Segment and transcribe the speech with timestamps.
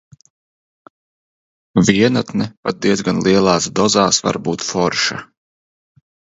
[1.89, 5.23] Vienatne pat diezgan lielās dozās var būt forša.